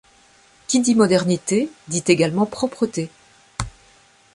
[0.65, 3.11] Qui dit modernité dit également propreté.